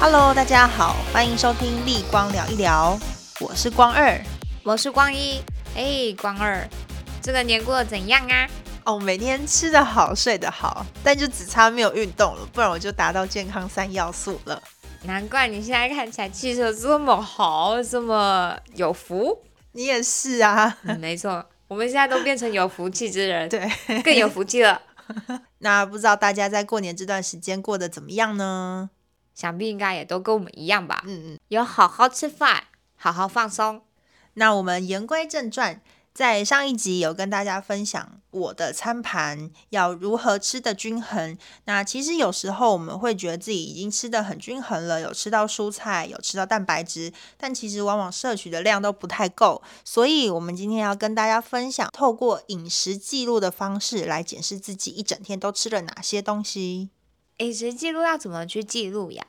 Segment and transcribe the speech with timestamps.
[0.00, 2.96] Hello，大家好，欢迎收听立光聊一聊，
[3.40, 4.16] 我是光二，
[4.62, 5.42] 我是光一。
[5.74, 6.66] 哎，光二，
[7.20, 8.48] 这个年过得怎样啊？
[8.84, 14.62] 哦，每天吃得好，睡得好，但就只差没有运动了，不然我就达到健康三要素了。
[15.02, 19.36] 难怪你现在看起来气色这么好，这么有福。
[19.72, 23.68] 你也是啊，嗯、没错，我们现在都变成有福气之人，对，
[24.02, 24.80] 更有福气了。
[25.58, 28.90] 那不知道大家在过年这段时间过得怎么样呢？
[29.38, 31.04] 想必应该也都跟我们一样吧。
[31.06, 32.64] 嗯嗯，有好好吃饭，
[32.96, 33.82] 好好放松。
[34.34, 35.80] 那我们言归正传。
[36.14, 41.38] 在上一集有跟大家分享我的餐盘要如何吃得均衡。
[41.66, 49.62] 那其实有时候我们会觉得自己已经吃得很均衡了，有吃到蔬菜，有吃到蛋白质，但其实往往摄取的量都不太够。
[49.84, 56.90] 所以，我们今天要跟大家分享，透过饮食记录的方式来检视自己一整天都吃了哪些东西。
[57.38, 59.24] 饮食记录要怎么去记录呀？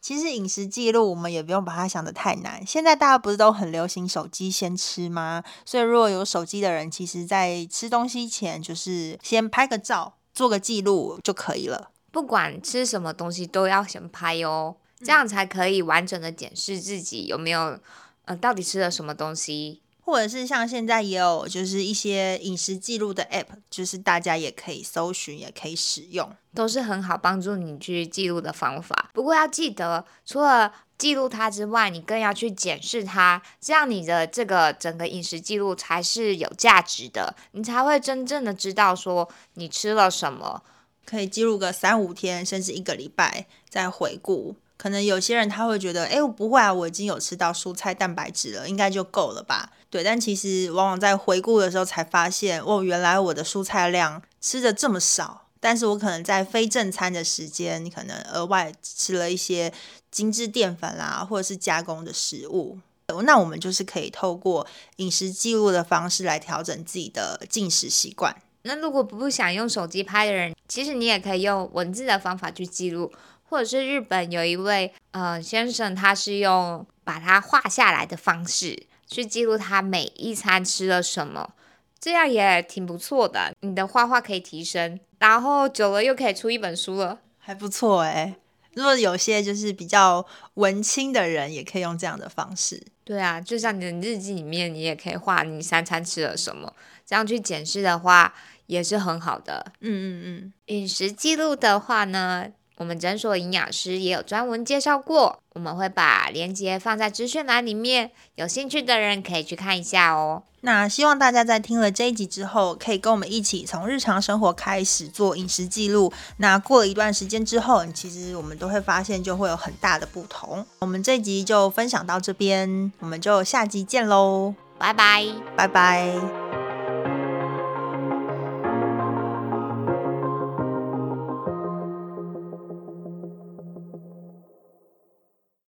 [0.00, 2.64] 其实饮食记录我们也不用把它想得太难。
[2.66, 5.42] 现在大家不是都很流行手机先吃吗？
[5.64, 11.90] 所以如果有手机的人，其实在吃东西前就是先拍个照，做个记录就可以了。
[12.12, 17.80] 不管吃什么东西都要先拍哦，这样才可以完整的检视自己有没有，
[18.26, 19.80] 呃，到底吃了什么东西。
[20.04, 29.10] 或者是像现在也有就是一些饮食记录的 App，就是大家也可以搜寻，也可以使用，都是很好帮助你去记录的方法。
[29.14, 40.62] 不过要记得，除了记录它之外，你更要去检视它，这样你的这个整个饮食记录才是有价值的，你才会真正的知道说你吃了什么，
[41.06, 44.56] 可以记录个三五天，甚至一个礼拜再回顾。
[44.76, 49.70] 可能有些人他会觉得，哎，我不会啊，我已经有吃到蔬菜蛋白质了，应该就够了吧？
[49.88, 59.72] 对，但其实往往在回顾的时候才发现，哦，原来我的蔬菜量吃的这么少，但是我可能在非正餐的时间，可能额外吃了一些
[60.10, 62.78] 精致淀粉啦，或者是加工的食物。
[63.24, 68.34] 那我们就是可以透过饮食记录的方式来调整自己的进食习惯。
[68.62, 73.12] 那如果不想用手机拍的人，其实你也可以用文字的方法去记录。
[73.48, 81.54] 或者是日本有一位呃先生，他是用把它画下来的方式去记录他每一餐吃了什么，
[82.00, 83.52] 这样也挺不错的。
[83.60, 88.34] 你的画画可以提升，然后久了又可以出一本书了，还不错诶。
[88.72, 92.84] 如果有些就是比较文青的人，也可以用这样的方式。
[93.04, 96.74] 对啊，就像你的日记里面，你也可以画你三餐吃了什么，
[97.06, 98.34] 这样去检视的话
[98.66, 99.72] 也是很好的。
[99.80, 110.42] 嗯嗯嗯，饮食记录的话呢，我们诊所营养师也有专门介绍过，我们会把链接放在资讯栏里面，有兴趣的人可以去看一下哦。
[110.62, 116.10] 那希望大家在听了这一集之后，可以跟我们一起从日常生活开始做饮食记录。
[116.38, 120.64] 那过了一段时间之后，其实我们都会发现就会有很大的不同。
[120.78, 126.43] 我们这一集就分享到这边，我们就下集见喽，拜拜，拜拜。